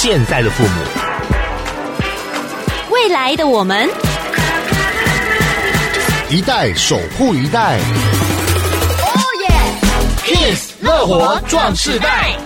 [0.00, 0.70] 现在的父母，
[2.88, 3.90] 未来的我们，
[6.30, 7.80] 一代守护一代。
[9.02, 9.48] 哦耶
[10.24, 12.36] ！Kiss 乐活壮世代。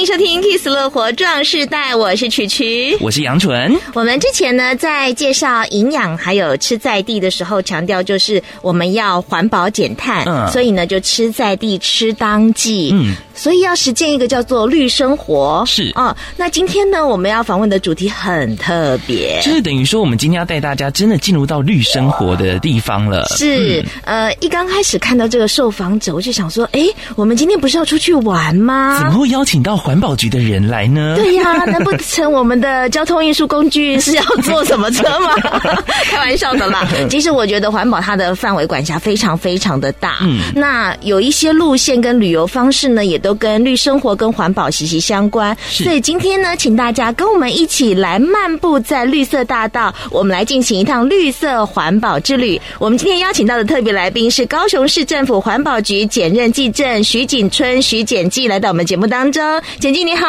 [0.00, 3.78] 迎收听《Kiss 乐活壮世代》，我是曲曲，我是杨纯。
[3.92, 16.16] 我们之前呢，在介绍营养还有吃在地的时候，强调就是我们要环保减碳，嗯，所以呢，就吃在地，吃当季，嗯，所以要实践一个叫做绿生活，是啊、哦。
[16.36, 23.24] 那今天呢，我们要访问的主题很特别，就是等于说，我们今天要带大家真的进入到绿生活的地方了。
[23.38, 26.86] 是，嗯、呃，一刚开始看到这个受访者，我就想说，哎，
[27.16, 28.98] 我们今天不是要出去玩吗？
[28.98, 31.14] 怎么会邀请到环保局的人来呢？
[31.16, 35.34] 对呀、啊， 难不成我们的交通运输工具是要坐什么车吗？
[36.12, 36.86] 开玩笑的啦。
[37.08, 40.18] 其实我觉得环保它的范围管辖非常非常的大。
[40.20, 45.56] 嗯，那有一些路线跟旅游方式呢，也都跟绿生活跟环保息息相关。
[45.68, 52.60] 所以今天呢，请大家跟我们一起来漫步在绿色大道，我们来进行一趟绿色环保之旅。
[52.78, 59.42] 我们今天邀请到的特别来宾是高雄市政府环保局检任技正徐景春徐检记来到我们节目当中。
[59.78, 60.26] 检记你好，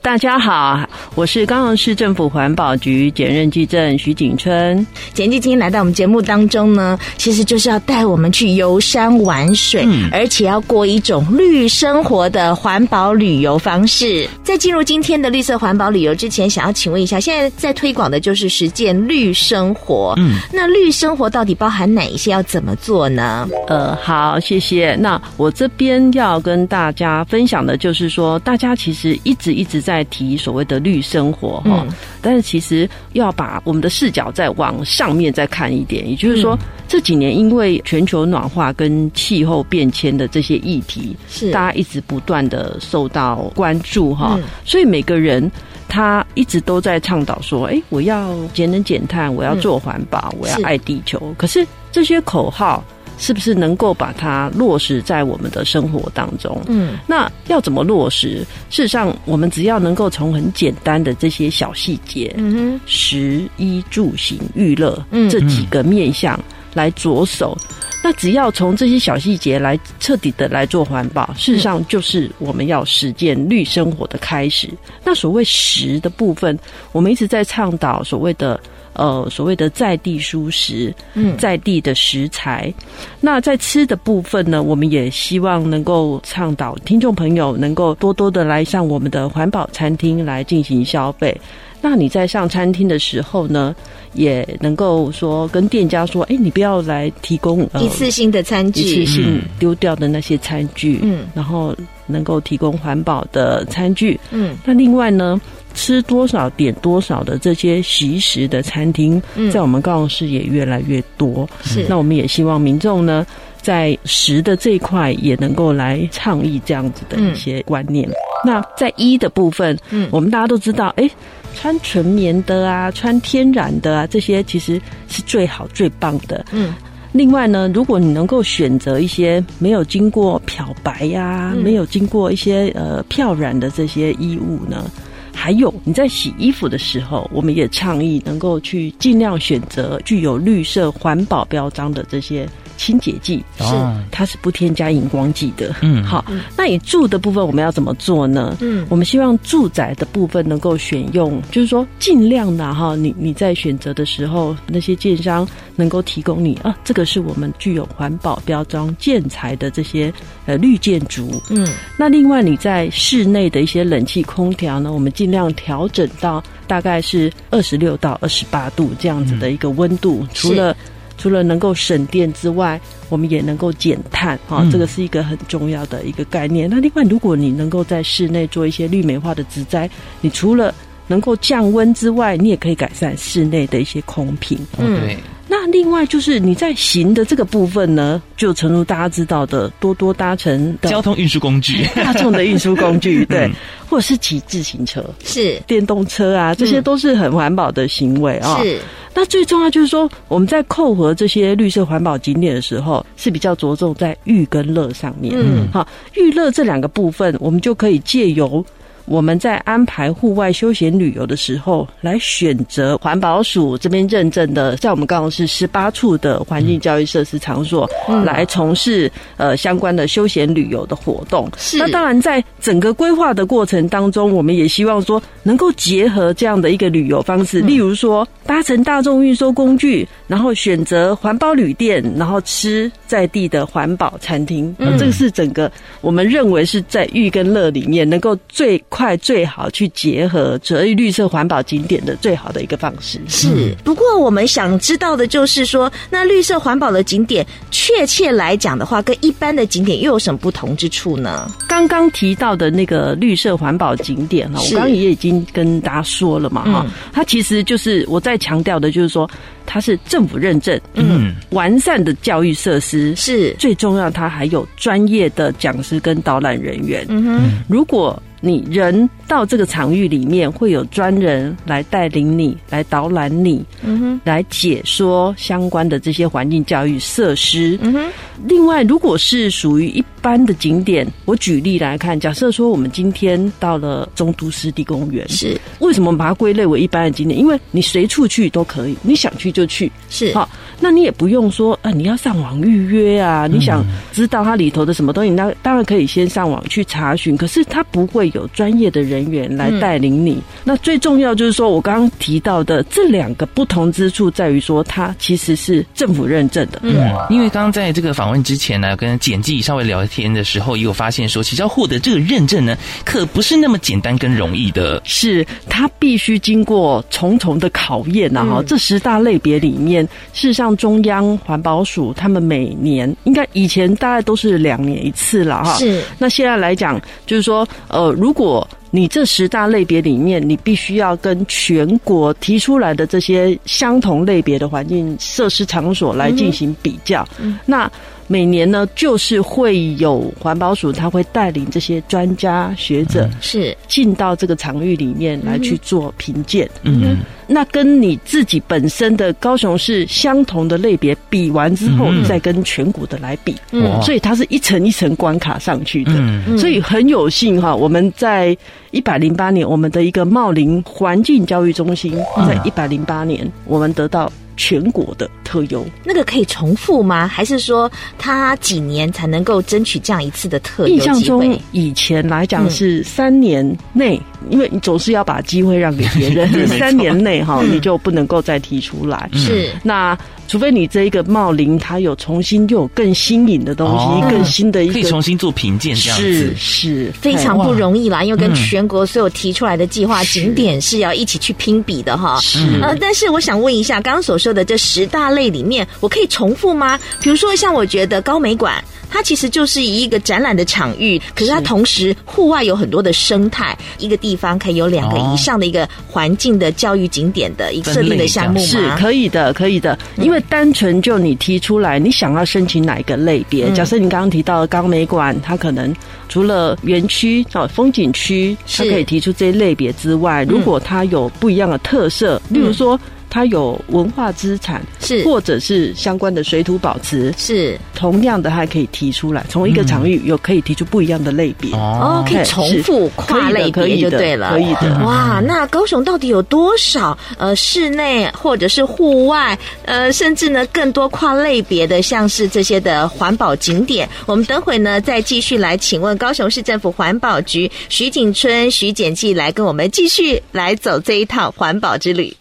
[0.00, 4.86] 大家好，我是高雄市政府环保局检任技正徐景春。
[5.12, 14.28] 检记今天来到我们节目当中呢，其实就是要带我们去游山玩水，嗯，而且要过一种绿生活的环保旅游方式。
[14.42, 22.30] 在进入今天的绿色环保旅游之前，想要请问一下，现在在推广的就是实践绿生活，嗯，那绿生活到底包含哪一些？
[22.30, 23.48] 要怎么做呢？
[23.68, 24.96] 呃，好，谢谢。
[24.98, 29.12] 那我这边要跟大家分享的就是说，大家其实。
[29.24, 31.86] 一直一直在提所谓的绿生活哈，
[32.22, 45.50] 但是其实要把我们的视角再往上面再看一点，也就是说这几年因为全球暖化跟气候变迁的这些议题，是大家一直不断的受到关注哈，所以每个人
[45.88, 51.34] 他一直都在倡导说，哎，我要节能减碳，我要做环保，我要爱地球。
[51.36, 52.82] 可是这些口号。
[53.18, 56.60] 是不是能够把它落实在我们的生活当中？
[56.66, 58.44] 嗯，那要怎么落实？
[58.70, 66.38] 事实上，我们只要能够从很简单的这些小细节，嗯哼，食衣住行娱乐，嗯，这几个面向
[66.74, 67.56] 来着手，
[68.02, 74.68] 那只要从这些小细节来彻底的来做环保，事实上就是我们要实践绿生活的开始。
[75.04, 76.58] 那所谓食的部分，
[76.90, 78.60] 我们一直在倡导所谓的。
[78.94, 82.72] 呃，所谓的在地蔬食，嗯，在地的食材。
[83.20, 91.34] 那在吃的部分呢，我们也希望能够倡导听众朋友能够多多的来上我们的环保餐厅来进行消费。
[91.82, 93.76] 那你在上餐厅的时候呢，
[94.14, 101.76] 也能够说跟店家说，哎，你不要来提供、呃、一次性的餐具，一次性丢掉的那些餐具，嗯，然后
[102.06, 104.56] 能够提供环保的餐具，嗯。
[104.64, 105.38] 那另外呢？
[105.74, 111.48] 吃多少点多少的这些习食的餐厅，在我们高雄市也越来越多。
[111.62, 113.26] 是，那我们也希望民众呢，
[113.62, 118.06] 在食的这一块也能够来倡议这样子的一些观念。
[118.44, 121.08] 那在一的部分，嗯，我们大家都知道，哎，
[121.54, 126.44] 穿纯棉的啊，穿天然的啊，这些其实是最好最棒的。
[126.52, 126.74] 嗯，
[127.12, 134.90] 另外呢，如果你能够选择一些没有经过漂白呀，没有经过一些呃漂染的这些衣物呢。
[135.34, 142.48] 还有你在洗衣服的时候，我们也倡议能够去尽量选择具有绿色环保标章的这些。
[142.82, 143.64] 清洁剂是，
[144.10, 145.72] 它是不添加荧光剂的。
[145.82, 146.24] 嗯，好，
[146.56, 148.56] 那你住的部分我们要怎么做呢？
[148.60, 160.12] 嗯，我们希望住宅的部分能够选用，就是说尽量的哈，你你在选择的时候，那些建商能够提供你啊，这个是我们具有环保标章建材的这些
[160.46, 161.40] 呃绿建筑。
[161.50, 161.64] 嗯，
[161.96, 170.76] 那另外你在室内的一些冷气空调呢，我们尽量调整到大概是二十六到二十八度这样子的一个温度，嗯、除了。
[171.22, 176.68] 除了能够省电之外，我们也能够减碳，哈，这个是一个很重要的一个概念。
[176.68, 179.88] 那另外，如果你能够在室内做一些绿美化的植栽，
[180.20, 180.74] 你除了
[181.06, 184.58] 能够降温之外，你也可以改善室内的一些空品。
[184.78, 185.16] 嗯，对。
[185.54, 193.50] 那另外就是你在行的这个部分呢，就诚如大家知道的，多多搭乘交通运输工具， 大众的运输工具，对，
[193.86, 198.62] 或者是骑自行车，是电动车啊，这些都是很环保的行为啊。
[198.62, 198.78] 是。
[199.14, 205.34] 那最重要就是说，我们在扣合这些绿色环保景点的时候，是比较着重在娱跟乐上面。
[205.36, 208.64] 嗯，好，娱乐这两个部分，我们就可以借由
[209.04, 221.50] 我们在安排户外休闲旅游的时候，来选择环保署这边认证的，在我们高雄市十八处的环境教育设施场所，嗯、来从事呃相关的休闲旅游的活动。
[221.56, 221.78] 是。
[221.78, 234.74] 那当然，在整个规划的过程当中，我们也希望说能够结合这样的一个旅游方式，例如说搭乘大众运输工具，然后选择环保旅店，然后吃在地的环保餐厅。
[234.78, 235.70] 嗯，这个是整个
[236.00, 243.18] 我们认为是在育跟乐里面能够最快最好去结合所谓绿色环保景点的最好的一个方式。
[243.26, 251.50] 是，不过我们想知道的就是说，那绿色环保的景点，确切来讲的话，跟一般的景点又有什么不同之处呢？
[251.66, 259.28] 刚刚提到的那个绿色环保景点哈，我刚刚也已经跟大家说了嘛哈，它其实就是我在强调的，就是说
[259.64, 267.06] 它是政府认证，嗯，完善的教育设施是最重要，它还有专业的讲师跟导览人员。
[267.08, 277.78] 嗯哼，如果你人到这个场域里面，会有专人来带领你，来导览你，嗯哼，来解说相关的这些环境教育设施。
[277.80, 278.12] 嗯哼，
[278.44, 287.38] 另外，如果是属于一般的景点，我举例来看，假设说我们今天到了中都湿地公园，是为什么把它归类为一般的景点？
[287.38, 290.48] 因为你随处去都可以，你想去就去，是好，
[290.80, 298.22] 那你也不用说啊，你要上网预约啊，你想知道它里头的什么东西，那当然可以先上网去查询，可是它不会。
[298.34, 300.36] 有专业的人员来带领你。
[300.36, 306.78] 嗯、那最重要就是说，我刚刚提到的这两个不同之处，在于说它其实是政府认证的。
[306.82, 315.00] 嗯，因为刚刚在这个访问之前呢，跟简记稍微聊天的时候，也有发现说，其实要获得这个认证呢，可不是那么简单跟容易的。
[315.04, 318.44] 是，它必须经过重重的考验呐。
[318.44, 325.78] 哈、嗯，这十大类别里面，事实上中央环保署他们每年应该以前大概都是两年一次了哈。
[325.78, 328.12] 是，那现在来讲，就是说，呃。
[328.12, 337.90] 如果你这十大类别里面，你必须要跟全国提出来的这些相同类别的环境设施场所来进行比较，嗯、那。
[338.32, 346.66] 每年呢，就是会有环保署，他会带领这些专家学者是进到这个场域里面来去做评鉴。
[346.82, 353.54] 嗯，那跟你自己本身的高雄市相同的类别比完之后，再跟全国的来比。
[353.70, 356.12] 嗯，所以它是一层一层关卡上去的。
[356.14, 358.56] 嗯，所以很有幸哈，我们在
[358.92, 362.16] 一百零八年，我们的一个茂林环境教育中心，
[362.48, 364.32] 在一百零八年，我们得到。
[364.62, 367.26] 全国的特优，那个可以重复吗？
[367.26, 370.94] 还是说他几年才能够争取这样一次的特优？
[370.94, 376.48] 印象中以前来讲是三年内，嗯、因为你总是要把机会让给别人，
[376.78, 379.28] 三年内哈你就不能够再提出来。
[379.32, 380.18] 是、嗯、那。
[380.52, 388.22] 除非你这一个茂林，它有重新又有更新颖的东西，哦、更新的一个可以重新做评鉴，这样子是是非常不容易啦。
[388.22, 392.38] 因为跟全国所有提出来的计划景点是要一起去拼比的哈。
[392.42, 397.00] 是呃，但是我想问一下，刚刚所说的这十大类里面，我可以重复吗？
[397.22, 398.84] 比如说，像我觉得高美馆。
[399.12, 408.66] 它其实就是以一个展览的场域，可是它同时户外有很多的生态，一个地方可以有两个以上的一个环境的教育景点的一个设定的项目吗？
[408.66, 409.98] 是可以的，可以的。
[410.16, 413.70] 因为单纯就你提出来，你想要申请哪一个类别？
[413.72, 415.94] 假设你刚刚提到的高美馆，它可能
[416.30, 422.98] 除了园区哦风景区，它可以提出这些类别之外，如果它有不一样的特色，例如说。
[423.32, 429.42] 它有文化资产，是或者是相关的水土保持，是同样的，还可以提出来。
[429.48, 435.02] 从一个场域有可以提出不一样的类别哦，可以重复跨类别就对了，可以的。
[435.02, 444.06] 哇，那高雄到底有多少呃室内或者是户外呃，甚至呢更多跨类别的，像是这些的环保景点？
[444.26, 452.36] 我们等会呢再继续来请问高雄市政府环保局徐景春徐简记来跟我们继续来走这一趟环保之旅。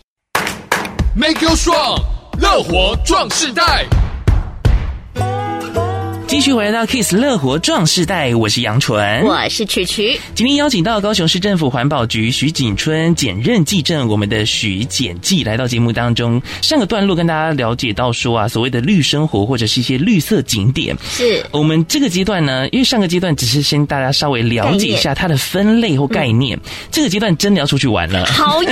[1.13, 2.01] Make you strong，
[2.39, 3.86] 乐活壮世代。
[6.32, 10.18] 继续回来到 Kiss 乐活壮世代，我是杨纯，我是曲曲。
[10.34, 16.42] 今天邀请到高雄市政府环保局徐景春检任技正，我们的徐检记来到节目当中。
[16.62, 28.72] 上个段落跟大家了解到说啊，所谓的绿生活或者是一些绿色景点，是我们这个阶段呢，因为上个阶段只是先大家稍微了解一下它的分类或概念，嗯、这个阶段真的要出去玩了，好耶！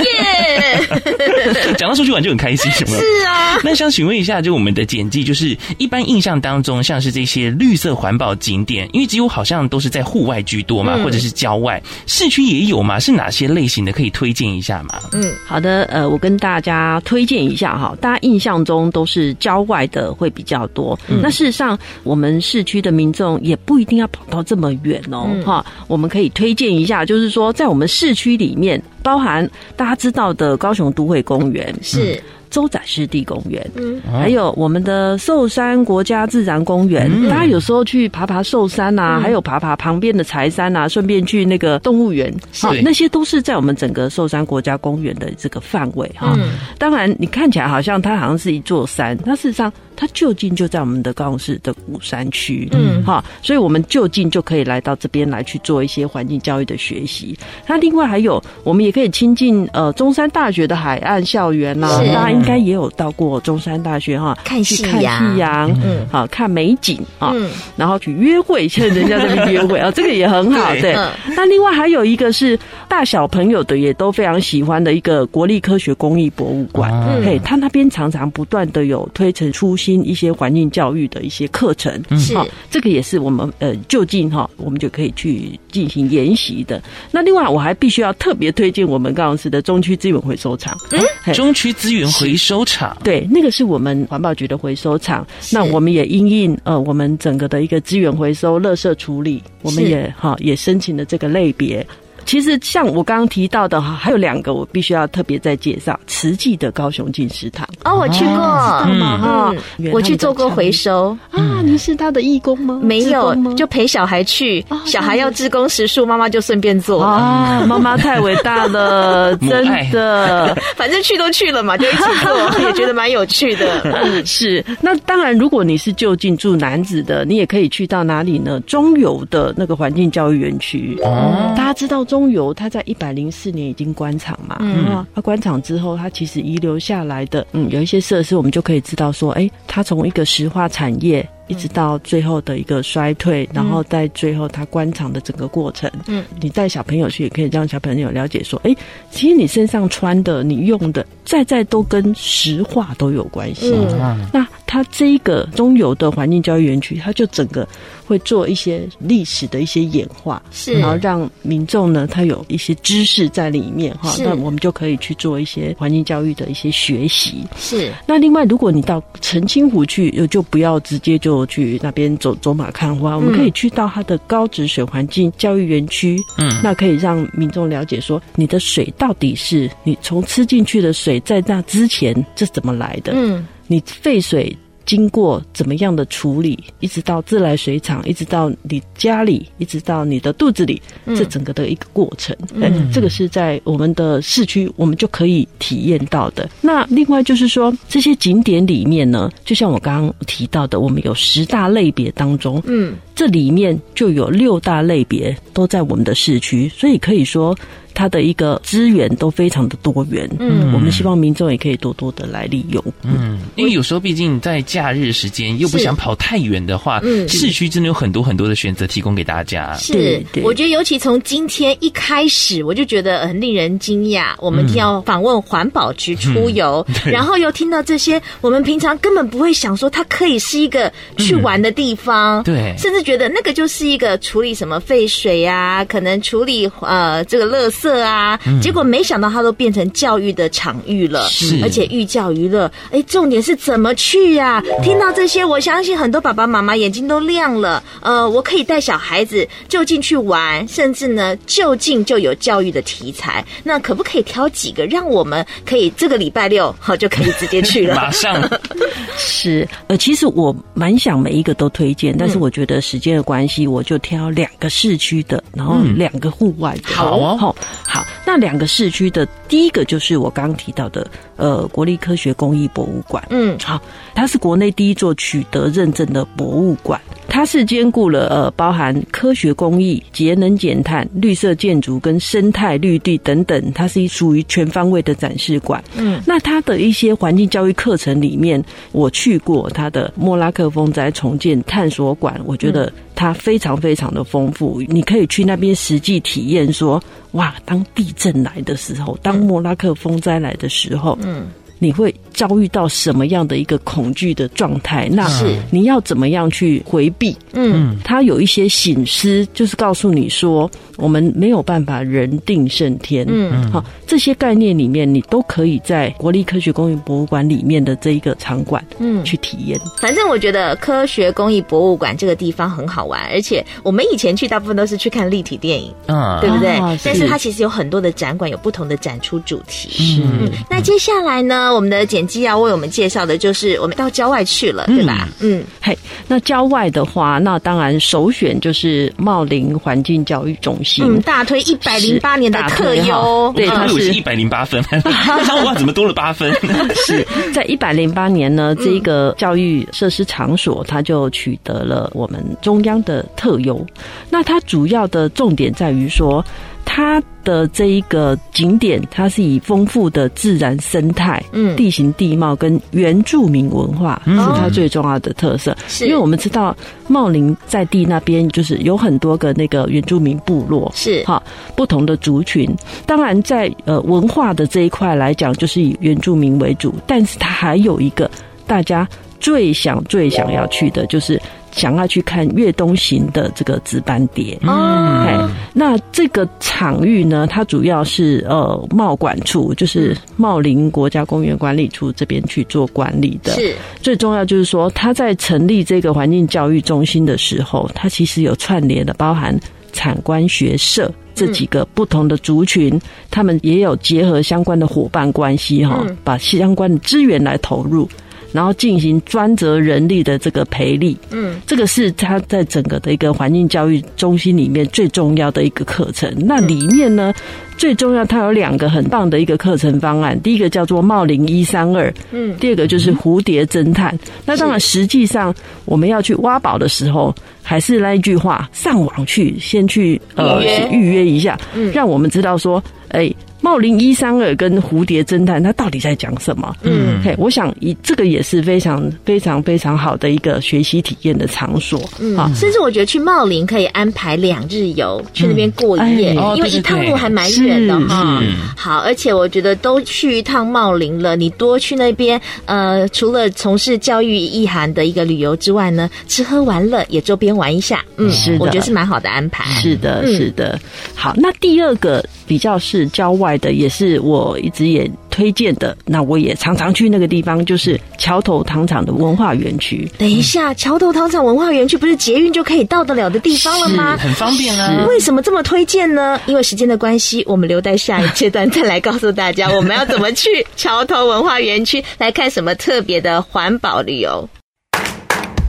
[1.76, 2.92] 讲到出去玩就很开心，是吗？
[2.98, 3.60] 是啊。
[3.62, 7.49] 那想请问一下，就我们的简记，就是一般印象当中，像是这些。
[7.50, 8.88] 些绿色环保景点？
[8.92, 12.98] 因为几乎好像都是在户外居多嘛，或者是郊外，市区也有嘛？
[12.98, 13.90] 是哪些类型的？
[13.92, 15.00] 可以推荐一下嘛？
[15.12, 20.98] 嗯，好的，呃，我跟大家推荐一下哈，大家印象中都是郊外的会比较多。
[21.08, 32.22] 嗯、那事实上，我们市区的民众也不一定要跑到这么远哦，哈、嗯，我们可以推荐一下，就是说在我们市区里面，包含大家知道的高雄都会公园是。
[32.50, 46.36] 嗯洲仔湿地公园，嗯，还有我们的寿山国家自然公园，嗯，大家有时候去爬爬寿山啊，嗯，还有爬爬旁边的柴山啊，顺便去那个动物园，好，那些都是在我们整个寿山国家公园的这个范围哈。
[46.76, 49.72] 当然，你看起来好像它好像是一座山，那事实上。
[49.96, 57.38] 它就近就在我们的高雄市的鼓山区，嗯，哈，所以我们就近就可以来到这边来去做一些环境教育的学习。
[57.66, 70.94] 那另外还有，我们也可以亲近呃中山大学的海岸校园呐，大家应该也有到过中山大学哈，看夕阳，看夕阳，嗯，好看美景啊，嗯，然后去约会，现在人家在那边约会 啊，这个也很好，对。
[71.36, 76.90] 那另外还有一个是大小朋友的也都非常喜欢的一个国立科学工艺博物馆，
[77.24, 80.00] 嘿，他那边常常不断的有推陈出新。
[80.00, 82.34] 一些环境教育的一些课程，是。
[82.70, 86.82] 这个也是我们呃就近哈，我们就可以去进行研习的。
[87.10, 95.26] 那另外我还必须要特别推荐我们高雄市的中区资源回收厂，嗯，中区资源回收厂，对，那个是我们环保局的回收厂。
[95.52, 101.86] 那我们也因应呃我们整个的一个资源回收、垃圾处理，我们也哈也申请了这个类别。
[102.26, 111.60] 其实像我刚刚提到的哈，还有两个我必须要特别再介绍，慈济的高雄进食堂哦，我去过，哦、知我去做过回收啊。
[111.62, 112.80] 您是他的义工吗？
[112.82, 117.64] 没有，就陪小孩去，哦、小孩要自工时数，妈妈就顺便做啊。
[117.66, 124.24] 妈妈太伟大了， 真的， 反正去都去了嘛，就一起做， 也觉得蛮有趣的。
[124.26, 128.60] 是，那当然，如果你是就近住男子的，你也可以去到哪里呢？
[128.66, 132.00] 中游的那个环境教育园区哦，大家知道。
[132.10, 141.24] 中油，它在一百零四年已经关厂嘛，嗯，它关厂之后，它其实遗留下来的，嗯，有一些设施，我们就可以知道说，哎、欸，它从一个石化产业。
[141.50, 148.74] 一直到最后的一个衰退，然后在最后他观察的整个过程，嗯，你带小朋友去也可以让小朋友了解说，哎，
[149.10, 153.74] 其实你身上穿的、你用的，在在都跟石化都有关系。
[153.74, 157.66] 嗯，那它这一个中游的环境教育园区，它就整个
[158.06, 167.44] 会做一些历史的一些演化，是，然后让民众呢，他有一些知识在里面哈，那我们就可以去做一些环境教育的一些学习。
[167.56, 171.39] 是，那另外如果你到澄清湖去，就不要直接就。
[171.46, 183.12] 去那边走走马看花，我们可以去到它的高值水环境教育园区，嗯，那可以让民众了解说，你的水到底是你从吃进去的水，在那之前这怎么来的？
[183.14, 184.56] 嗯，你废水。
[184.90, 196.50] 经过怎么样的处理，一直到自来水厂，一直到你家里，一直到你的肚子里，嗯、这整个的一个过程，嗯，这个是在我们的市区，我们就可以体验到的。
[196.60, 207.56] 那另外就是说，这些景点里面呢，就像我刚刚提到的，我们有十大类别当中，嗯，这里面就有六大类别都在我们的市区，所以可以说。
[207.94, 219.74] 它的一个资源都非常的多元，嗯，我们希望民众也可以多多的来利用，嗯，因为有时候毕竟在假日时间又不想跑太远的话，嗯，市区真的有很多很多的选择提供给大家。
[219.76, 224.34] 是，对，我觉得尤其从今天一开始，我就觉得很令人惊讶。
[224.38, 237.79] 我们要访问环保局出游，然后又听到这些我们平常根本不会想说它可以是一个去玩的地方，对，甚至觉得那个就是一个处理什么废水啊，可能处理呃这个垃圾。
[237.80, 242.70] 色啊，结果没想到它都变成教育的场域了，是，而且寓教于乐。
[242.90, 244.62] 哎，重点是怎么去呀？
[244.82, 247.82] 听到这些，我相信很多爸爸妈妈眼睛都亮了。
[248.02, 253.42] 呃，我可以带小孩子就近去玩，甚至呢，就近就有教育的题材。
[253.64, 257.94] 那可不可以挑几个，让我们可以这个礼拜六好就可以直接去了？
[257.96, 258.46] 马上
[259.16, 259.66] 是。
[259.86, 266.94] 呃，其实我蛮想每一个都推荐，但是我觉得时间的关系，我就挑两个市区的，然后两个户外的。
[266.94, 267.56] 好哦，好。
[267.86, 273.22] 好，那两个市区的第一个就是我刚刚提到的，呃，国立科学工艺博物馆。
[273.30, 273.80] 嗯，好，
[274.14, 285.82] 它是国内第一座取得认证的博物馆，它是兼顾了呃，包含科学工艺、节能减碳、绿色建筑跟生态绿地等等，它是一属于全方位的展示馆。
[285.96, 288.62] 嗯，那它的一些环境教育课程里面，
[288.92, 296.98] 我去过它的莫拉克风灾重建探索馆，我觉得它非常非常的丰富，你可以去那边实际体验说，
[297.32, 301.48] 哇，当地震来的时候，当莫拉克风灾来的时候，嗯。
[301.80, 305.08] 你会遭遇到什么样的一个恐惧的状态？
[305.10, 307.36] 那是你要怎么样去回避？
[307.54, 313.26] 嗯，他有一些醒思，就是告诉你说，我们没有办法人定胜天。
[313.28, 319.80] 嗯，好，这些概念里面，你都可以在国立科学公益博物馆里面的这一个场馆，嗯，去体验。
[319.98, 326.70] 反正我觉得科学公益博物馆这个地方很好玩，而且我们以前去大部分都是去看立体电影，嗯，对不对？
[326.70, 329.88] 啊、但是它其实有很多的展馆，有不同的展出主题。
[329.90, 335.28] 是嗯，那接下来呢，我们的简姬要为我们介绍的就是我们到郊外去了，对吧？
[335.40, 335.96] 嗯，嘿，
[336.26, 344.82] 那郊外的话，那当然首选就是茂林环境教育中心，嗯，大推一百零八年的特优，对，它是一百零八分，
[345.64, 346.52] 哇，怎么多了八分？
[347.06, 353.84] 是在一百零八年呢，这一个教育设施场所，它就取得了我们中央的特优。
[354.28, 356.44] 那它主要的重点在于说，
[356.84, 365.76] 它的这一个景点，它是以丰富的自然生态、嗯，地形地貌跟原住民文化是它最重要的特色。
[365.86, 371.42] 是，因为我们知道茂林在地那边就是有很多个那个原住民部落，是哈，
[371.76, 372.68] 不同的族群。
[373.06, 378.30] 当然在呃文化的这一块来讲，就是以原住民为主，但是它还有一个
[378.66, 379.08] 大家
[379.38, 381.40] 最想最想要去的就是。
[381.72, 384.58] 想要去看越冬型的这个紫斑蝶。
[384.62, 385.38] 哦，哎，
[385.72, 393.52] 那这个场域呢，它主要是呃茂管处，就是茂林国家公园管理处这边去做管理的。
[393.52, 399.58] 是，最重要就是说，它在成立这个环境教育中心的时候，它其实有串联的，包含
[399.92, 403.00] 产官学社这几个不同的族群，
[403.30, 408.08] 他们也有结合相关的伙伴关系哈，把相关的资源来投入。
[408.52, 416.32] 然后进行专责人力的这个培力，嗯，这个是他在整个的一个环境教育中心里面最重要的一个课程。
[416.38, 417.32] 那里面呢，
[417.76, 420.40] 最重要，它有两个很棒的一个课程方案。
[420.40, 424.18] 第一个叫做茂林一三二，嗯，第二个就是蝴蝶侦探。
[424.44, 425.54] 那当然，实际上
[425.84, 433.32] 我们要去挖宝的时候，还是那一句话，上网去先去呃预约一下，嗯，让我们知道说，哎。
[433.60, 436.74] 茂林一三二跟蝴蝶侦探，它到底在讲什么？
[436.82, 442.08] 嗯，嘿，我想以这个也是非常非常非常好的一个学习体验的场所。
[442.18, 448.42] 嗯，甚至我觉得去茂林可以安排两日游，去那边过夜，因为一趟路还蛮远的哈。
[448.74, 458.02] 好，而且我觉得都去一趟茂林了，你多去那边，呃，除了从事教育意涵的一个旅游之外呢，吃喝玩乐也周边玩一下。
[458.16, 459.64] 嗯，是的，我觉得是蛮好的安排。
[459.74, 460.80] 是的，是的。
[461.14, 463.49] 好，那第二个比较是郊外。
[463.58, 470.10] 的也是我一直也推荐的，那我也常常去那个地方，就是桥头糖厂的文化园区。
[470.18, 474.16] 等一下，桥头糖厂文化园区不是捷运就可以到得了的地方了吗？
[474.18, 475.06] 很方便啊！
[475.08, 476.40] 为什么这么推荐呢？
[476.46, 484.48] 因为时间的关系，我们留在下一阶段再来告诉大家， 我们要怎么去桥头文化园区来看什么特别的环保旅游。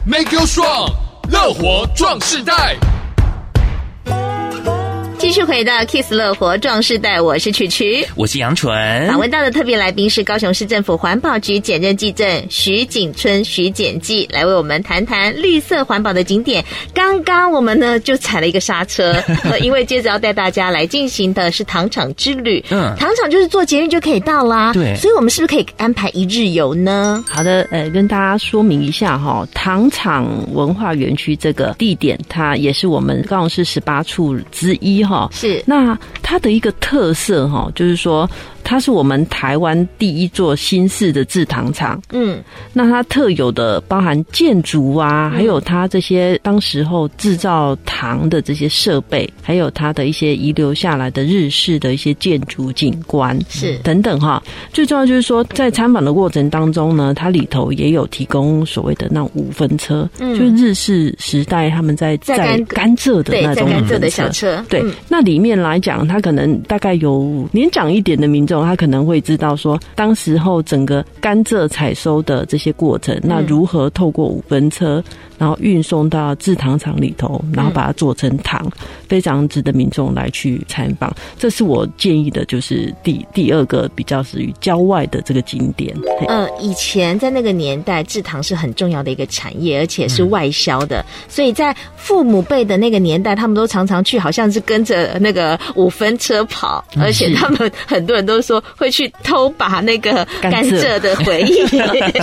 [0.04, 0.90] Make you strong，
[1.30, 2.76] 乐活壮世代。
[5.22, 9.06] 继续回到 Kiss 乐活壮士代，我是曲曲，我是杨纯。
[9.06, 16.64] 访问到的特别来宾是高雄市政府环保局检认技正徐景春徐检记，来为我们谈谈绿色环保的景点。
[16.92, 19.14] 刚刚我们呢就踩了一个刹车，
[19.62, 22.62] 因为接着要带大家来进行的是糖厂之旅。
[22.70, 24.72] 嗯，糖厂就是坐捷运就可以到啦。
[24.72, 27.24] 对，所以我们是不是可以安排一日游呢？
[27.28, 35.11] 好的，呃，跟大家说明一下哈，糖厂文化园区这个地点，它也是我们高雄市十八处之一哈。
[35.30, 38.28] 是，那它的一个特色哈，就是说。
[38.64, 53.76] 它是我们台湾第一座新式的制糖厂，嗯，那它特有的包含建筑啊，还有它这些当时候制造糖的这些设备，还有它的一些遗留下来的日式的一些建筑景观，是。
[53.78, 54.42] 等等哈。
[54.72, 68.51] 最重要就是说，在参访的过程当中呢，它里头也有提供所谓的那种五分车，嗯，就是日式时代他们在在甘蔗的那种甘蔗的小车，对，那里面来讲，它可能大概有年长一点的民众。
[68.60, 75.02] 他可能会知道说，当时候整个甘蔗采收的这些过程，那如何透过五分车，
[75.38, 78.68] 然后运送到制糖厂里头，然后把它做成糖，
[79.08, 81.14] 非常值得民众来去参访。
[81.38, 85.96] 这是我建议的，就是第第二个比较属于郊外的这个景点。
[86.26, 98.41] 呃，以前在那个年代，制糖是很重要的一个产业，而且是外销的，所以在父母辈的那个年代，他们都常常去，好像是跟着那个五分车跑，而且他们很多人都。
[98.42, 101.52] 说会去偷把那个甘蔗的回忆。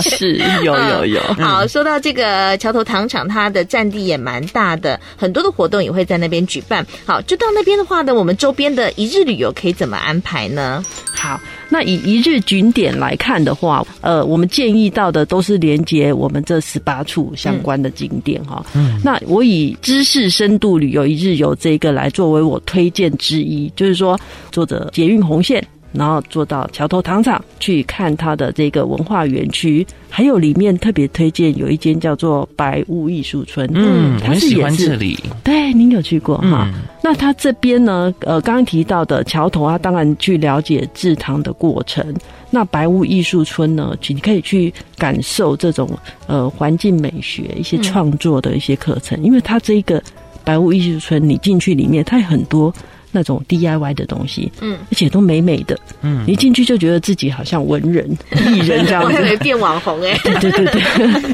[0.00, 1.20] 是有有有。
[1.38, 6.86] 好，说到这个桥头糖厂，它的占地也蛮大的，很多的活动也会在那边举办。
[7.06, 10.84] 好，就到那边的话呢，我们周边的一日旅游可以怎么安排呢？
[11.16, 18.64] 好，那以一日景点来看的话，呃，我们建议到的都是连接我们这十八处相关的景点哈。
[18.74, 24.18] 嗯，那我以知识深度旅游一日游这个来作为我推荐之一，就是说
[24.50, 25.62] 坐着捷运红线。
[25.92, 33.68] 然后坐到桥头糖厂去看它的这个文化园区，还有里面特别推荐有一间叫做白屋艺术村。
[33.74, 35.18] 嗯，我很喜欢这里。
[35.42, 36.68] 对，您有去过哈？
[36.72, 38.14] 嗯、那它这边呢？
[38.20, 42.14] 呃，刚刚提到的桥头啊，当然去了解制糖的过程。
[42.50, 45.88] 那白屋艺术村呢，你可以去感受这种
[46.26, 50.02] 呃环境美学一些创作的一些课程，嗯、因为它这个
[50.44, 52.72] 白屋艺术村，你进去里面，它有很多。
[53.12, 58.08] 那种 DIY 的东西，嗯，而且都美美的，嗯，一进去就觉得自己好像文人
[58.54, 60.82] 艺人这样子， 变网红哎，对对对对。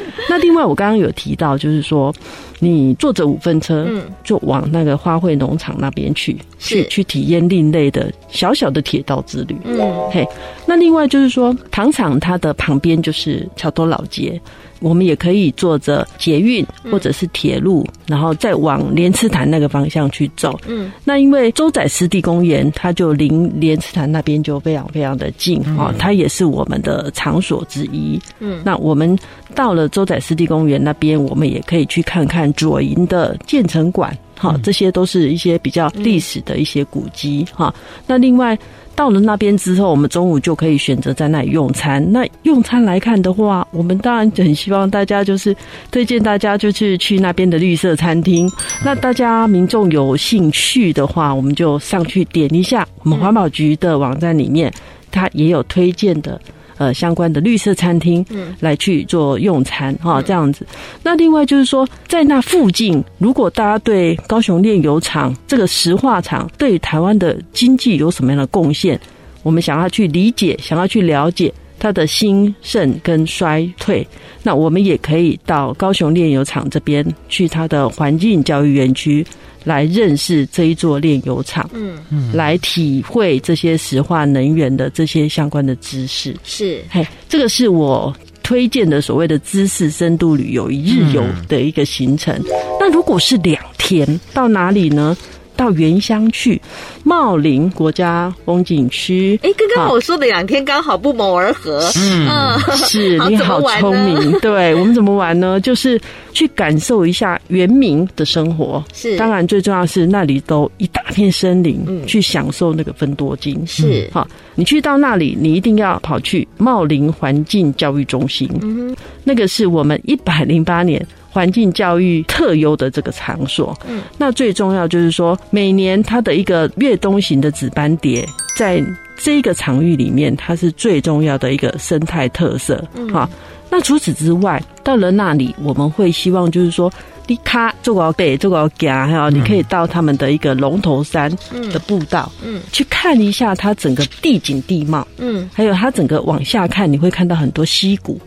[0.29, 2.13] 那另外我刚刚有提到，就是说
[2.59, 9.79] 你坐着五分车，嗯，就往那个花卉农场那边去，是去去体验另类的小小的铁道之旅，嗯，
[10.11, 10.27] 嘿。
[10.67, 14.41] 那另外就是说，糖厂它的旁边就是桥头老街。
[14.81, 20.55] 我们也可以坐着捷运或者是铁路，嗯、然后再往莲池潭那个方向去走。
[20.69, 28.21] 嗯，那因为周仔湿地公园，它就离莲池潭那边就非常非常的近啊，嗯、它也是我们的场所之一。
[28.39, 29.19] 嗯，那我们
[29.55, 34.17] 到了周仔湿地公园那边，我们也可以去看看左营的建成馆。
[34.39, 37.47] 好，这些都是一些比较历史的一些古迹。
[37.55, 37.75] 哈，
[38.07, 38.59] 那另外。
[38.97, 42.03] 到了那边之后，我们中午就可以选择在那里用餐。
[42.13, 45.55] 那用餐来看的话，我们当然很希望大家就是
[45.91, 48.51] 推荐大家就是去那边的绿色餐厅。
[48.83, 54.73] 那大家民众有兴趣的话，我们就上去点一下我们环保局的网站里面，
[55.11, 56.41] 它也有推荐的。
[56.79, 60.67] 呃，相关的绿色餐厅，嗯，来去做用餐哈，这样子。
[61.03, 69.01] 那另外就是说，在那附近，如果大家对高雄炼油厂这个石化厂对台湾的经济有什么样的贡献，
[69.43, 74.07] 我们想要去理解，想要去了解它的兴盛跟衰退，
[74.43, 79.27] 那我们也可以到高雄炼油厂这边去它的环境教育园区。
[79.67, 92.33] 来认识这一座炼油厂，嗯嗯，来体会这些石化能源的这些相关的知识，是，嘿，这个是我推荐的所谓的知识深度旅游一日游的一个行程。
[92.37, 92.45] 嗯、
[92.79, 95.17] 那如果是两天，到哪里呢？
[95.57, 96.61] 到原乡去，
[97.03, 99.39] 茂林国家风景区。
[99.43, 101.91] 哎，刚刚我说的两天刚好不谋而合。
[101.97, 104.31] 嗯， 是 你好聪明。
[104.41, 105.59] 对，我们怎么玩呢？
[105.61, 106.01] 就是
[106.33, 108.85] 去感受一下原民的生活。
[108.93, 113.67] 是，当然最重要是那里都一大片森林，嗯、去享受那个分多金。
[113.67, 118.49] 是，好，你去到那里，你一定要跑去茂林环境教育中心。
[118.63, 121.05] 嗯哼，那个是我们一百零八年。
[121.37, 128.83] 环境教育特优的这个场所，嗯，那最重要就是说，每年它的一个越冬型的紫斑蝶，在
[129.19, 133.29] 这个场域里面，它是最重要的一个生态特色，嗯，好。
[133.69, 136.91] 那除此之外，到了那里，我们会希望就是说，
[137.27, 141.31] 你卡这个北这个家哈，你可以到他们的一个龙头山
[141.71, 148.19] 的步道，嗯，去看一下它整个地景地貌，嗯，还有它整个往下看，你会看到很多溪谷。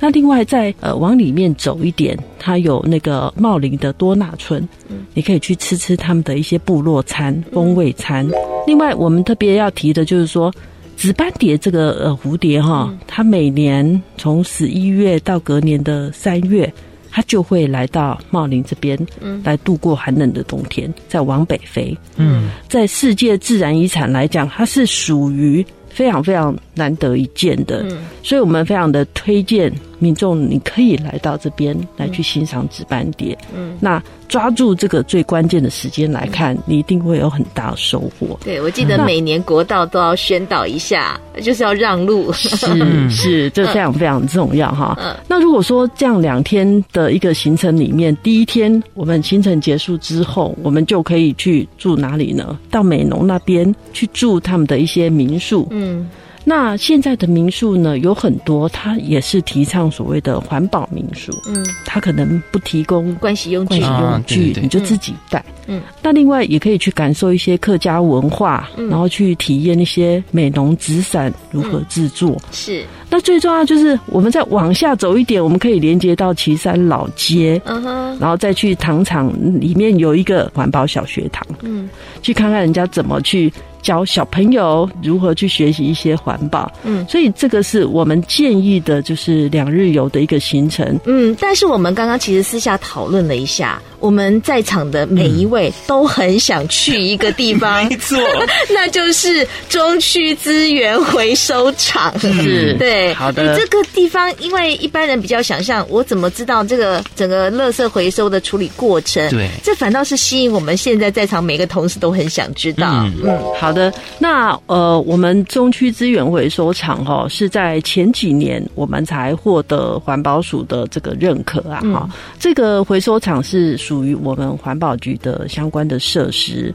[0.00, 8.28] 那另外再呃往里面走一点，它有那个茂林的多纳村，嗯，你可以去吃吃他们的一些部落餐、风味餐。
[8.66, 10.52] 另外，我们特别要提的就是说，
[10.96, 16.72] 紫斑蝶这个呃蝴蝶哈，它每年从十一月到隔年的三月，
[17.10, 21.96] 它就会来到茂林这边，嗯，来度过寒冷的冬天，再往北飞。
[22.16, 29.70] 嗯，在世界自然遗产来讲，它是属于非常非常难得一见的，嗯，所以我们非常的推荐。
[30.00, 33.36] 民众，你可以来到这边来去欣赏紫斑蝶。
[33.52, 38.38] 嗯，那抓住这个最关键的时间来看，你一定会有很大的收获。
[38.44, 42.32] 对，我记得每年国道都要宣导一下，就是要让路。
[42.32, 44.96] 是是，这非常非常重要哈。
[45.02, 52.56] 嗯，那如果说这样两天的一个行程里面，第一天我们行程结束之后，我们就可以去住哪里呢？
[52.70, 55.66] 到美浓那边去住他们的一些民宿。
[55.72, 56.08] 嗯。
[56.48, 61.30] 那现在的民宿呢，有很多，它也是提倡所谓的环保民宿。
[61.46, 65.44] 嗯，它可能不提供盥洗用具，用具你就自己带。
[65.66, 72.30] 嗯，那另外也可以去感受一些客家文化，嗯、然后去体验一些美浓纸伞如何制作。
[72.30, 72.84] 嗯、是。
[73.10, 81.88] 那最重要就是我们再往下走一点，我们可以连接到岐山老街，嗯哼，然后再去糖厂里面有一个环保小学堂，嗯，
[82.22, 86.70] 去看看人家怎么去教小朋友如何去学习一些环保。
[86.82, 90.98] 嗯，所以这个是我们建议的，就是两日游的一个行程。
[91.06, 98.18] 嗯，但是我们刚刚其实私下讨论了一下，我们在场的每一位都很想去一个地方， 没错，
[98.74, 102.12] 那就是中区资源回收厂。
[102.18, 103.56] 是，对，好的。
[103.56, 109.28] 这个地方，因为一般人比较想象，我怎么知道这个整个垃圾回收的处理过程？
[109.30, 113.04] 对，这反倒是吸引我们现在在场每个同事都很想知道。
[113.04, 113.92] 嗯，嗯好的。
[114.18, 121.80] 那呃，我们中区资源回收厂哈，是在前几年我们才获得环保署的这个认可啊。
[121.92, 126.74] 哈、嗯，这个回收厂是属于我们环保局的相关的设施。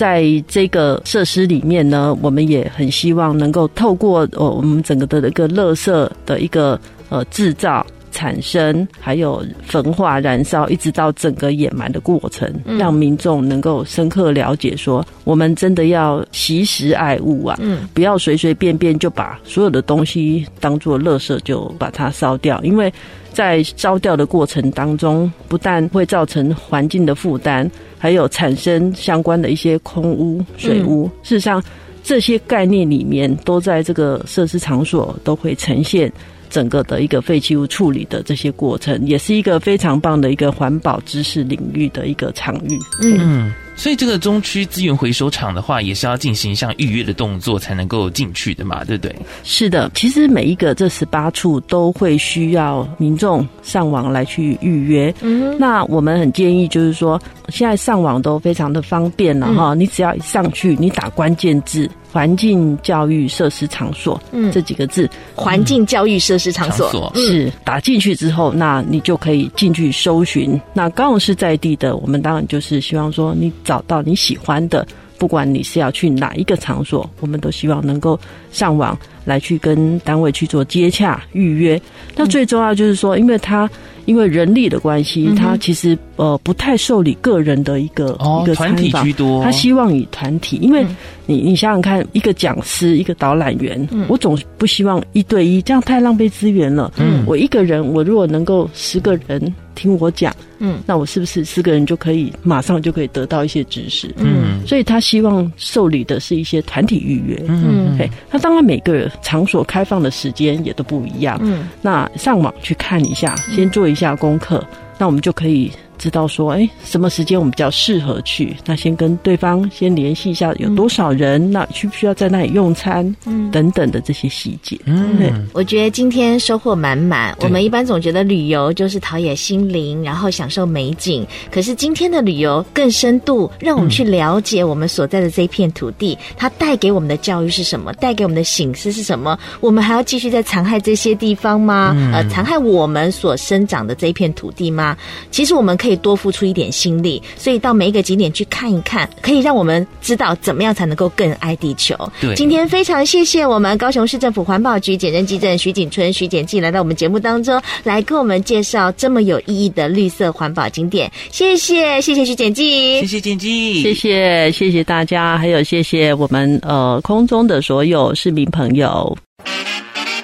[0.00, 7.84] 在这个设施里面呢，我们也很希望能够透过呃我们整个的一个垃圾的一个呃制造。
[8.12, 22.92] 产生，还有焚化、燃烧，一直到整个掩埋的过程，让民众能够深刻了解，说我们真的要惜时爱物啊，嗯，不要随随便便就把所有的东西当做垃圾就把它烧掉，因为
[23.32, 31.10] 在烧掉的过程当中，不但会造成环境的负担，还有产生相关的一些空污、水污。
[31.22, 31.62] 事实上，
[32.02, 36.12] 这些概念里面都在这个设施场所都会呈现。
[36.50, 42.76] 整个的一个废弃物处理的这些过程，也是一个非常棒的一个环保知识领域的一个场域。
[43.04, 49.16] 嗯，所以这个中区资源回收场的话，也是要进行像预约的动作才能够进去的嘛，对不对？
[49.42, 55.14] 是的，其实每一个这十八处都会需要民众上网来去预约。
[55.22, 61.90] 嗯，那我们很建议就是说，现在上网都非常的方便了哈，嗯，你只要一上去，你打关键字。
[62.12, 67.12] 环境教育设施场所，嗯，这几个字，环境教育设施场所，场所。
[67.14, 70.60] 是打进去之后，那你就可以进去搜寻。
[70.72, 74.86] 那高雄市在地的，我们当然就是希望说，你找到你喜欢的，
[75.18, 78.18] 不管你是要去哪一个场所，我们都希望能够
[78.50, 81.80] 上网来去跟单位去做接洽预约。
[82.16, 83.68] 那最重要就是说，因为他。
[84.06, 89.44] 因为人力的关系，他其实呃不太受理个人的一个、哦、一个团体，居多。
[89.44, 90.84] 他希望以团体，因为
[91.26, 96.92] 你你想想看，一个讲师，一个导览员，嗯、我总不希望一对一，这样太浪费资源了。
[96.96, 104.12] 嗯，我一个人，我如果能够十个人听我讲，嗯，那我是不是四个人就可以马上就可以得到一些知识？
[104.18, 107.42] 嗯，所以他希望受理的是一些团体预约。
[107.48, 108.10] 嗯，对。
[108.30, 111.38] 那当然每个场所开放的时间也都不一样。
[111.42, 114.00] 嗯，那上网去看一下，先做一下。
[114.00, 114.66] 下功课，
[114.96, 115.70] 那我们就可以。
[116.00, 118.56] 知道说，哎，什么时间我们比较适合去？
[118.64, 121.50] 那先跟对方先联系一下，有多少人？
[121.50, 123.14] 嗯、那需不需要在那里用餐？
[123.26, 124.80] 嗯，等等的这些细节。
[124.86, 127.36] 嗯，对，我觉得今天收获满满。
[127.40, 131.26] 我们一般总觉得旅游就是陶冶心灵，然后享受美景。
[131.50, 137.92] 可是今天的旅游更深度，让我们去了解我们所在的这一片土地，嗯、它带给我们的教育是什么？
[137.92, 139.38] 带给我们的醒思是什么？
[139.60, 141.92] 我们还要继续在残害这些地方吗？
[141.94, 144.96] 嗯、呃，残害我们所生长的这一片土地吗？
[145.30, 145.89] 其实我们可以。
[145.90, 151.96] 可以多付出一点心力，所以到每一个景点去看一看，可以让我们知道怎么样才能够更爱地球。
[152.20, 161.10] 对，今天非常谢谢我们高雄市政府环保局检任技正徐锦春徐检记来到我们节目当中，来跟我们介绍这么有意义的绿色环保景点。
[161.32, 169.18] 谢谢，谢谢徐检记，谢谢检记，谢谢，谢谢大家，还有谢谢我们呃空中的所有市民朋友。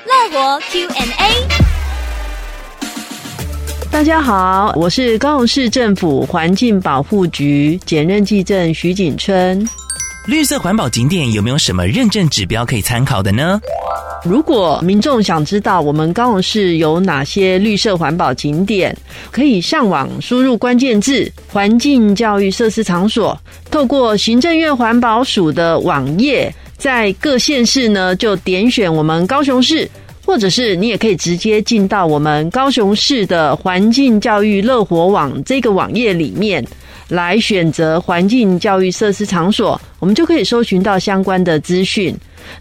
[0.07, 1.66] 乐活 Q&A。
[3.97, 9.67] 大家好，我是高雄市政府环境保护局检任技正徐景春。
[10.27, 13.59] 绿色环保景点有没有什么认证指标可以参考的呢？
[14.23, 18.95] 如果民众想知道我们高雄市有哪些绿色环保景点，
[19.31, 23.41] 可以上网输入关键字“环境教育设施场所”，
[23.73, 29.91] 透过行政院环保署的网页，在各县市呢就点选我们高雄市。
[30.27, 36.63] 或者是你也可以直接进到我们高雄市的环境教育乐活网这个网页里面
[37.09, 42.13] 来选择环境教育设施场所，我们就可以搜寻到相关的资讯。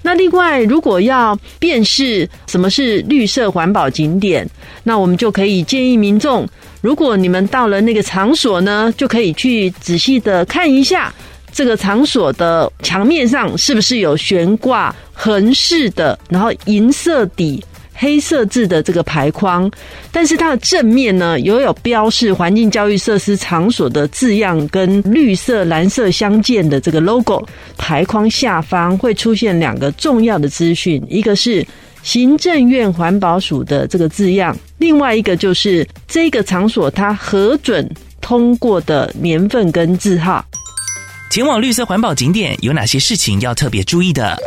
[0.03, 4.47] 那另外，如果要辨识什么是绿色环保景点，
[4.83, 6.47] 那我们就可以建议民众，
[6.81, 11.11] 如果你们到了那个场所呢，就可以去仔细的看一下。
[11.55, 17.63] 这个场所的墙面上是不是有悬挂横式的，然后银色底
[17.93, 19.71] 黑色字的这个牌框？
[20.11, 27.41] 但是它的正面呢，又有标示环境教育设施场所的字样，跟绿色、蓝色相间的这个 logo。
[27.77, 31.65] 牌框下方会出现两个重要的资讯，一个是
[32.03, 37.89] 行政院环保署的这个字样，另外一个就是这个场所它核准
[38.19, 40.45] 通过的年份跟字号。
[41.29, 44.37] 前往绿色环保景点有哪些事情要特别注意的？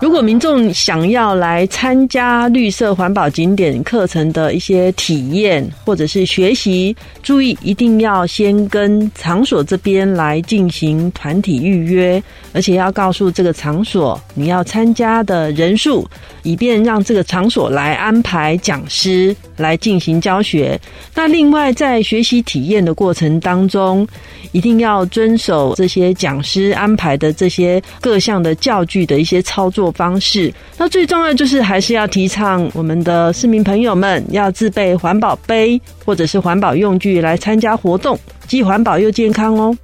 [0.00, 12.22] 如果民众想要来参加绿色环保景点课程的一些体验或者是学习，注意一定要先跟场所这边来进行团体预约，
[12.54, 16.08] 而且要告诉这个场所你要参加的人数，
[16.44, 20.80] 以便让这个场所来安排讲师来进行教学。
[21.14, 24.08] 那另外在学习体验的过程当中，
[24.52, 39.74] 一定要遵守这些讲师安排的这些各项的教具的一些操作方式，那最重要就是还是要提倡我们的市民朋友们要自备环保杯或者是环保用具来参加活动，既环保又健康哦。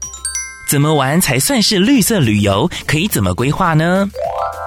[0.68, 2.68] 怎么玩才算是绿色旅游？
[2.86, 4.06] 可以怎么规划呢？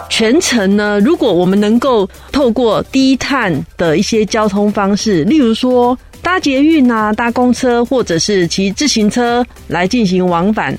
[0.10, 10.76] 全程呢，如果我们能够透过低碳的一些交通方式，例如说搭捷运啊、搭公车或者是骑自行车来进行往返，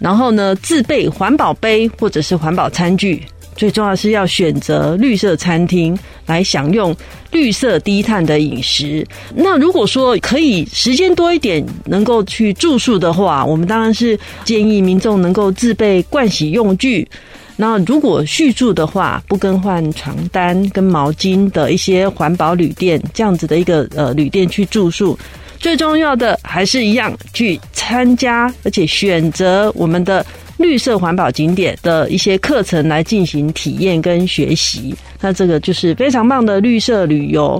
[0.00, 3.22] 然后呢，自备环保杯或者是环保餐具。
[3.56, 6.96] 最重要是要选择绿色餐厅来享用
[7.30, 9.06] 绿色低碳的饮食。
[9.34, 17.06] 那如果说可以时间多一点，能够去住宿的话，我们当然是建议民众能够自备盥洗用具。
[17.56, 25.18] 那如果续住的话，不更换床单跟毛巾的一些环保旅店，这样子的一个呃旅店去住宿。
[25.60, 30.26] 最重要的还是一样去参加，而且选择我们的。
[30.56, 37.58] 绿色环保景点的一些课程来进行体验跟学习，那这个就是非常棒的绿色旅游。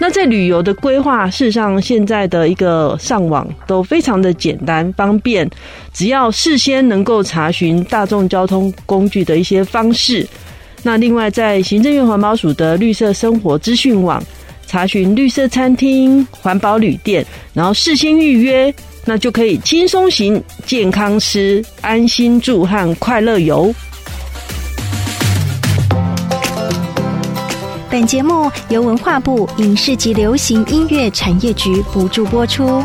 [0.00, 5.46] 那在旅游的规划，事实上现在的一个上网都非常的简单方便，
[5.92, 10.26] 只要事先能够查询大众交通工具的一些方式。
[10.82, 14.24] 那另外在行政院环保署的绿色生活资讯网
[14.72, 18.74] 查询绿色餐厅、环保旅店，然后事先预约。
[19.04, 23.74] 那就可以轻松行、健康吃、安心住和快乐游。
[27.90, 32.82] 本节目由文化部影视及流行音乐产业局补助播出。